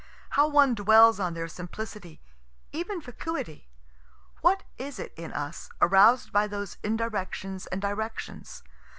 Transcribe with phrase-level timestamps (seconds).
[0.31, 2.23] How one dwells on their simplicity,
[2.71, 3.69] even vacuity!
[4.41, 8.63] What is it in us, arous'd by those indirections and directions?